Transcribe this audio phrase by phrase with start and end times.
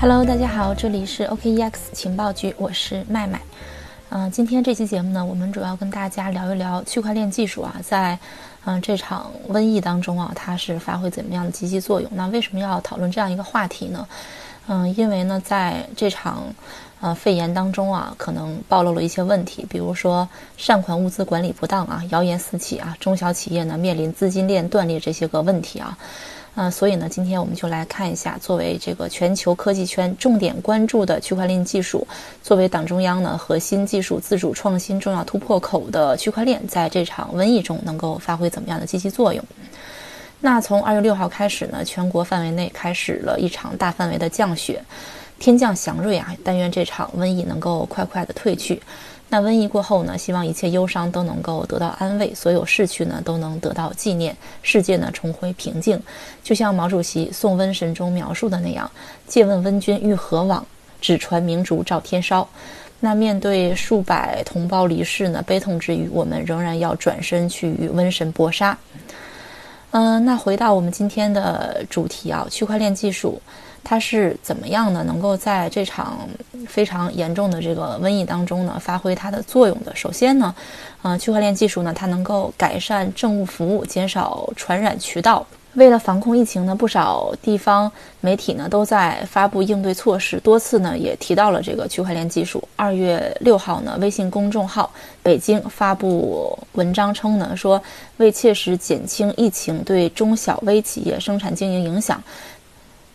[0.00, 3.38] Hello，大家好，这里是 OKEX 情报局，我是麦麦。
[4.08, 8.18] 嗯，今天这期节目呢，我们主要跟大家聊一聊区块链技术啊，在
[8.64, 12.10] 嗯这场瘟疫当中啊，它是发挥怎么样的积极作用？
[12.14, 14.08] 那为什么要讨论这样一个话题呢？
[14.68, 16.44] 嗯，因为呢，在这场
[17.02, 20.26] 呃肺炎当中啊，可能暴露了一些问题，比如说
[20.56, 25.98] 善款物资管理不当啊，谣言四起啊，中小企业呢面临资金链断裂这些个问题啊。
[26.56, 32.06] 嗯，所以呢，今天我们就来看一下，作为这个全球科技圈重点关注的区块链技术，
[32.42, 39.42] 作为党中央呢核心技术自主创新重要突破口的区块链，在这场瘟疫中能够发挥怎么样的积极作用？
[40.40, 44.82] 那从二月六号开始呢，全国范围内开始了一场大范围的降雪，
[45.38, 46.34] 天降祥瑞啊！
[46.42, 48.82] 但愿这场瘟疫能够快快的退去。
[49.32, 50.18] 那瘟疫过后呢？
[50.18, 55.98] 希望一切忧伤都能够得到安慰，所有逝去呢都能得到纪念，世界呢重回平静。
[56.42, 58.90] 就像毛主席《送瘟神》中描述的那样
[59.28, 60.66] ：“借问瘟君欲何往？
[61.00, 62.46] 只传明烛照天烧。”
[62.98, 68.76] 那面对数百同胞离世呢，悲痛之余，我们仍然要转身去与瘟神搏杀。
[69.92, 73.40] 嗯，那回到我们今天的主题啊，区块链技术。
[73.82, 75.02] 它是怎么样呢？
[75.04, 76.28] 能够在这场
[76.68, 79.94] 非常严重的这个瘟疫当中呢，发挥它的作用的？
[79.96, 80.54] 首先呢，
[81.02, 85.46] 呃，区块链技术呢，它能够改善政务服务，减少传染渠道。
[85.74, 92.62] 为了防控疫情呢，不少地方媒体呢都在发布应对措施，多次呢也提到了这个区块链技术。
[92.74, 94.90] 二月六号呢，微信公众号
[95.22, 97.80] 北京发布文章称呢，说
[98.16, 102.20] 为切实减轻疫情对中小微企业生产经营影响。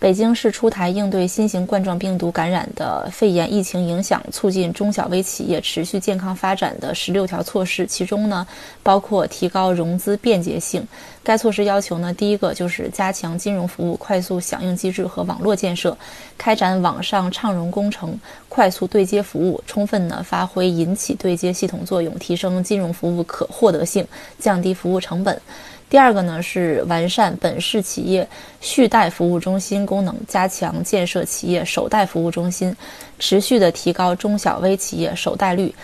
[0.00, 8.46] 北京市出台应对新型冠状病毒感染的肺炎疫情影响，促进中小微企业持续健康发展的十六条措施，其中呢，
[8.82, 10.88] 包括提高融资便捷性。
[11.22, 15.94] 该措施要求呢，第一个就是加强金融服务快速响应机制和网络建设，
[16.38, 24.06] 开展网上畅融工程，快速对接服务，充分呢发挥银企对接系统作用，提升金融服务可获得性，
[24.38, 25.38] 降低服务成本。
[25.90, 28.26] 第二个呢是完善本市企业
[28.60, 32.74] 续贷服务中心功能，加强建设企业首贷服务中心，
[33.18, 35.74] 持续的提高中小微企业首贷率、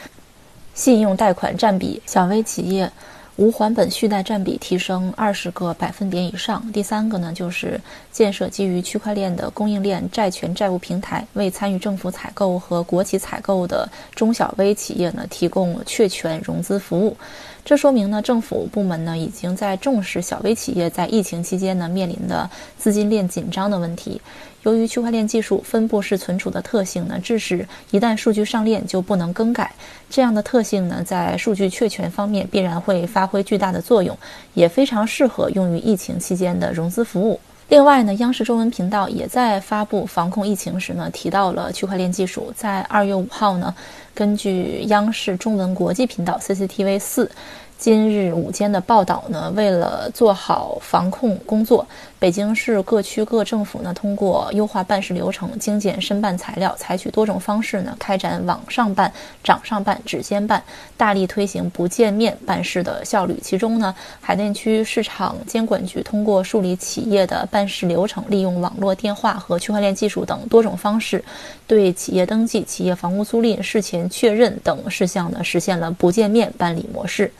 [0.74, 2.88] 信用贷款占比、小微企业
[3.34, 6.64] 无还本续贷占比提升二十个百分点以上。
[6.72, 7.80] 第三个呢就是
[8.12, 17.16] 建设基于区块链的供应链债权债务平台，为参与政府采购和国企采购的中小微企业呢提供确权融资服务。
[17.66, 24.20] 这说明呢，政府部门呢已经在重视小微企业在疫情期间呢面临的资金链紧张的问题。
[24.62, 29.74] 由于区块链技术分布式存储的特性呢，致使一旦数据上链就不能更改。
[30.08, 34.16] 这样的特性呢，在数据确权方面必然会发挥巨大的作用，
[34.54, 37.40] 也非常适合用于疫情期间的融资服务。
[37.68, 42.52] 另外呢，央视中文频道也在发布防控疫情时呢，提到了区块链技术。
[42.54, 43.74] 在二月五号呢，
[44.14, 47.30] 根据央视中文国际频道 CCTV 四。
[47.78, 51.86] 今日午间的报道呢，为了做好防控工作，
[52.18, 59.12] 北京市各区各政府呢，通过优化办事流程、精简申办材料，采取多种方式呢，开展网上办、
[59.44, 60.62] 掌上办、指尖办，
[60.96, 63.38] 大力推行不见面办事的效率。
[63.42, 71.22] 其中呢，海淀区市场监管局通过梳理企业的办事流程，利用网络电话和区块链技术等多种方式，
[71.66, 77.30] 对企业登记、企业房屋租赁、事前确认等事项呢，实现了不见面办理模式。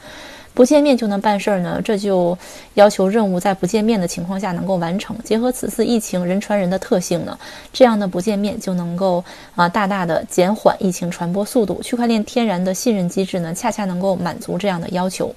[0.57, 1.83] 不见面就能办事儿呢？
[1.85, 2.37] 这就
[2.75, 5.15] 要求任务在不见面的情况下能够完成。
[5.23, 7.39] 结合此次疫情人传人的特性呢，
[7.75, 9.23] 这样的不见面就能够
[9.55, 11.83] 啊大大的减缓疫情传播速度。
[11.83, 15.31] 区块链天然的信任机制呢，恰恰能够满足这样的要求。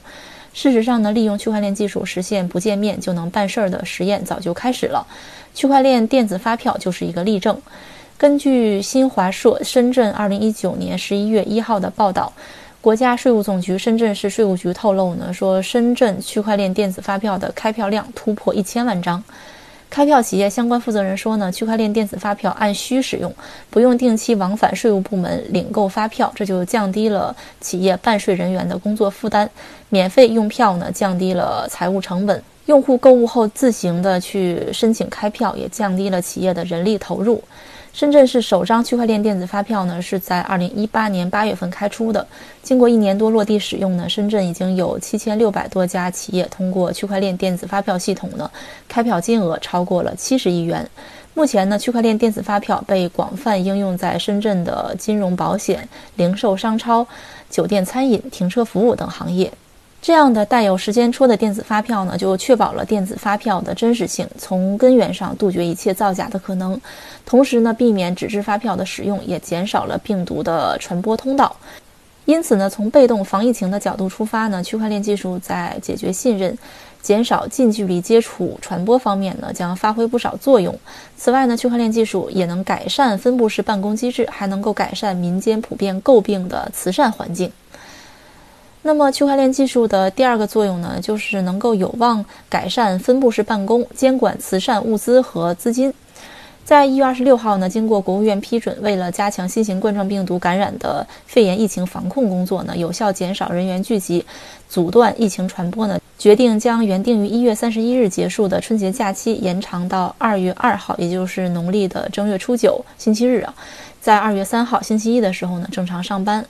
[0.53, 5.05] 事实上呢，利用区块链技术实现不见面就能办事儿的实验早就开始了。
[5.53, 7.61] 区块链电子发票就是一个例证。
[8.17, 12.31] 根据新华社深圳二零一九年十一月一号的报道。
[12.81, 19.21] 国家税务总局深圳市税务局透露呢，说深圳区块链电子发票的开票量突破一千万张。
[19.89, 23.33] 开票企业相关负责人说呢，区块链电子发票按需使用，
[23.69, 29.49] 不用定期往返税务部门领购发票，这就降低了企业办税人员的工作负担。
[29.89, 32.41] 免费用票呢，降低了财务成本。
[32.67, 37.43] 用户购物后自行的去申请开票，也降低了企业的人力投入。
[37.91, 42.25] 深圳市首张区块链电子发票呢，是在二零一八年八月份开出的。
[42.61, 48.49] 经过一年多落地使用呢，深圳已经有七千六百多家企业通过区块链电子发票系统呢，
[48.87, 50.87] 开票金额超过了七十亿元。
[51.33, 57.05] 目前呢，区块链电子发票被广泛应用在深圳的金融、保险、零售、商超、
[57.49, 59.51] 酒店、餐饮、停车服务等行业。
[60.01, 66.79] 这样的带有时间戳的电子发票呢，就确保了电子发票的真实性，从根源上杜绝一切造假的可能。
[67.25, 71.53] 同时呢，避免纸质发票的使用，也减少了病毒的传播通道。
[72.25, 76.57] 因此呢，从被动防疫情的角度出发呢，区块链技术在解决信任、
[77.01, 80.73] 减少近距离接触传播方面呢，将发挥不少作用。
[81.17, 87.51] 此外呢，区块链技术也能改善分布式办公机制，还能够改善民间普遍诟病的慈善环境。
[88.81, 95.93] 那么，区块链技术的第二个作用呢，就是能够有望改善分布式办公、监管慈善物资和资金。
[96.63, 104.25] 在一月二十六号呢，经过国务院批准，为了加强新型冠状病毒感染的肺炎疫情防控工作呢，有效减少人员聚集，
[104.69, 113.55] 阻断疫情传播呢，决定将原定于一月三十一日结束的春节假期延长到二月二号，也就是农历的正月初九星期日啊，
[114.01, 116.45] 在二月三号星期一的时候呢，正常上班。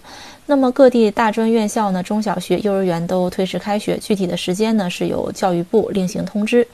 [0.48, 6.68] 那么各地大专院校呢，中小学、幼儿园都推迟开学，具体的时间呢是由教育部另行通知。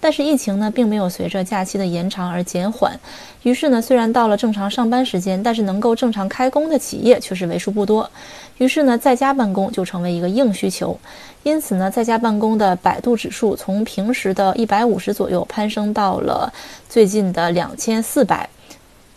[0.00, 2.98] 但是疫情呢，并没有随着假期的延长而减缓。
[3.42, 8.10] 于是呢，虽然到了正常上班时间，但是能够正常开工的企业却是为数不多。
[8.58, 10.98] 于是呢，在家办公就成为一个硬需求。
[11.42, 16.52] 因此呢，在家办公的百度指数从平时的一百五十左右攀升到了
[16.88, 18.48] 最近的两千四百。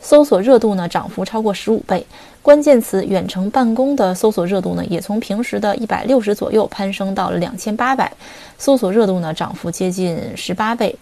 [0.04, 2.06] 搜索热度呢，涨幅超过十五倍。
[2.42, 8.12] 关键词“远程办公”的搜索热度呢，也从平时的一百六十左右攀升到了两千八百，
[8.58, 10.94] 搜索热度呢，涨幅接近十八倍。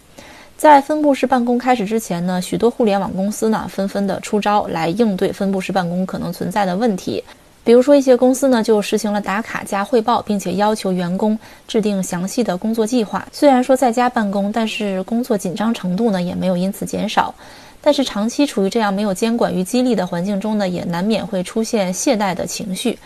[0.56, 7.24] 在分布式办公开始之前呢，许多互联网公司呢，纷纷的出招来应对分布式办公可能存在的问题。
[7.64, 11.38] 比如说，一些公司呢，就实行了打卡加汇报，并且要求员工
[11.68, 13.28] 制定详细的工作计划。
[13.32, 17.34] 虽然说在家办公，但是工作紧张程度呢，也没有因此减少。
[17.82, 22.98] 但是长期处于这样没有监管与激励的环境中呢，也难免会出现懈怠的情绪。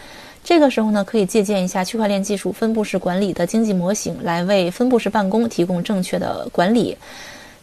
[0.43, 6.95] 这个时候呢，可以借鉴一下区块链技术分布式管理的经济模型，来为分布式办公提供正确的管理。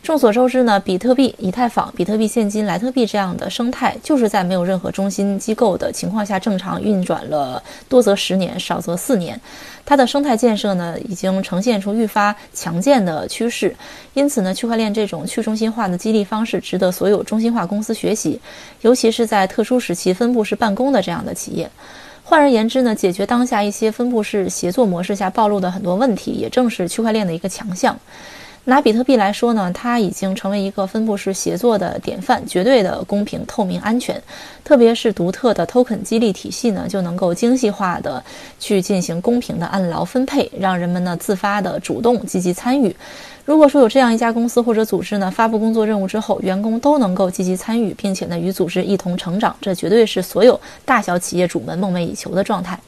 [0.02, 9.40] 众所周知呢，比特币、以太坊、比特币现金、莱特币这样的生态，就是在没有任何中心机构的情况下正常运转了多则十年，少则四年。
[9.84, 13.72] 它的生态建设呢，已经呈现出愈发强健的趋势。
[14.14, 18.40] 因此呢，区块链这种去中心化的激励方式，值得所有中心化公司学习，
[18.80, 21.70] 尤其是在特殊时期分布式办公的这样的企业。
[22.24, 27.96] 换而言之呢，解决当下一些分布式协作模式下暴露的很多问题，也正是区块链的一个强项。
[28.64, 34.22] 拿比特币来说呢，它已经成为一个分布式协作的典范，绝对的公平、透明、安全。
[34.62, 38.22] 特别是独特的 token 激励体系呢，就能够精细化的
[38.60, 42.94] 去进行公平的按劳分配，让人们呢自发的主动积极参与。
[43.44, 52.78] 如果说有这样一家公司或者组织呢，发布工作任务之后，员工都能够积极参与，并且呢与组织一同成长，这绝对是所有大小企业主们梦寐以求的状态。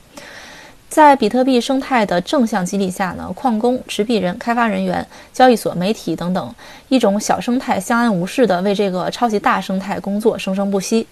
[0.94, 6.55] 在比特币生态的正向激励下呢，矿工、持币人、开发人员、交易所、媒体等等
[6.88, 11.05] 一种小生态相安无事的为这个超级大生态工作，生生不息。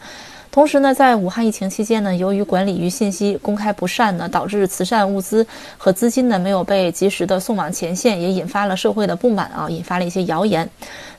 [0.53, 5.45] 同时呢，在武汉疫情期间呢，由于管理与信息公开不善呢，导致慈善物资
[5.77, 10.69] 和资金呢没有被及时的送往前线，也引发了社会的不满啊，引发了一些谣言。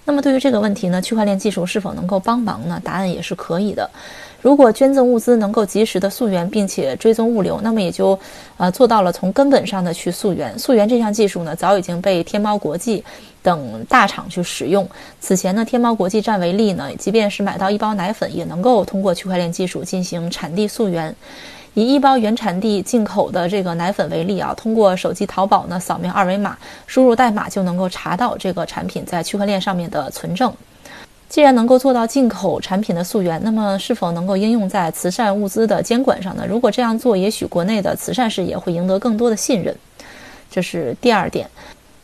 [0.06, 2.80] 那么对于这个问题呢，区块链技术是否能够帮忙呢？
[2.82, 3.90] 答案也是可以的。
[4.44, 8.20] 如果捐赠物资能够及时的溯源，并且追踪物流，那么也就，
[8.58, 10.60] 呃，做到了从根本上的去溯源。
[10.60, 13.02] 溯源这项技术呢，早已经被天猫国际
[13.42, 14.86] 等大厂去使用。
[15.22, 21.16] 此前呢，天猫国际站为例呢，即便是买到一包奶粉，也能够通过区块链技术进行产地溯源。
[21.74, 30.54] 以一包原产地进口的这个奶粉为例啊，通过手机淘宝呢，扫描二维码，输入代码就能够查到这个产品在区块链上面的存证。
[31.34, 36.46] 既然能够做到进口产品的溯源，那么是否能够应用在慈善物资的监管上呢？
[36.48, 39.76] 如果这样做，也许国内的慈善事业会赢得更多的信任。
[40.52, 41.50] 这是第二点。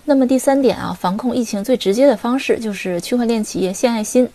[0.05, 4.27] 那么第三点啊，防控疫情最直接的方式就是区块链企业献爱心。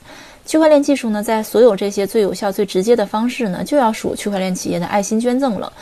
[0.46, 5.72] 区块链技术呢，在所有这些最有效、最直接的方式呢，就要数区块链企业的爱心捐赠了。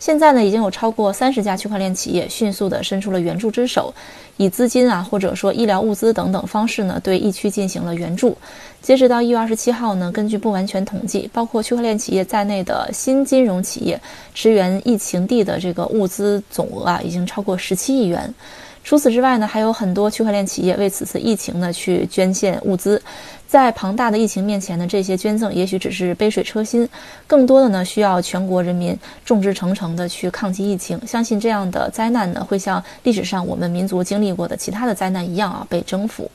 [0.00, 3.92] 现在呢，已经有超过三十家区块链企业迅速地伸出了援助之手，
[4.38, 8.36] 以资金啊，或者说医疗物资等等方式呢，对疫区进行了援助。
[8.80, 14.00] 截止到一月二十七号呢，根据不完全统计，包括区块链企业在内的新金融企业
[14.32, 18.34] 驰援疫情地的这个物资总额啊，已经超过十七亿元。
[18.82, 23.00] 除此之外呢，还有很多区块链企业为此次疫情呢去捐献物资。
[23.46, 26.88] 在庞大的疫情面前呢，这些捐赠也许只是杯水车薪，
[27.26, 31.00] 更多的呢需要全国人民众志成城的去抗击疫情。
[31.06, 36.30] 相信这样的灾难呢，会像历史上我们民族经历过的其他的灾难一样啊，被征服。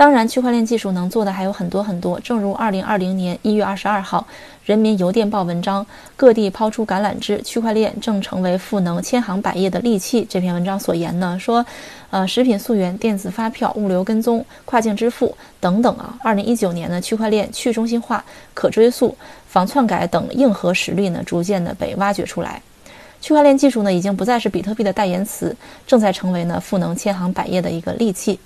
[0.00, 2.18] 当然，区块链技术能做的还有很多很多。
[2.20, 4.26] 正如二零二零年一月二十二号
[4.64, 11.62] 《人民邮电报》文章“各地抛出橄榄枝，区块链正成为赋能千行百业的利器”这篇文章所言呢，说，
[12.08, 19.14] 呃，食品溯源、电子发票、物流跟踪、跨境支付等等啊，二零一九年呢，区块链去中心化、可追溯、
[19.48, 22.62] 防篡改等硬核实力呢，逐渐的被挖掘出来。
[23.20, 25.54] 区块链技术呢，已经不再是比特币的代言词，
[25.86, 28.40] 正在成为呢赋能千行百业的一个利器。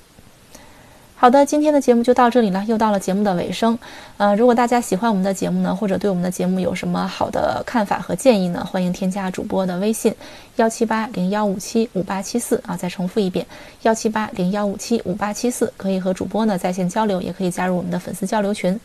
[1.25, 3.79] 好的，今天的节目就到这里了，又到了节目的尾声。
[4.19, 10.15] 呃，如果大家喜欢我们的节目呢，或者对我们的节目有什么好的看法和建议呢，欢迎添加主播的微信
[10.57, 13.47] 幺七八零幺五七五八七四啊，再重复一遍
[13.85, 18.79] 幺七八零幺五七五八七四，可以和主播呢在线交流，也可以加入我们的粉丝交流群。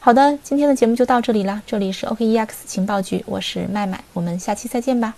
[0.00, 5.14] 好的，今天的节目就到这里了，这里是 OKEX 情报局，我是麦麦，我们下期再见吧。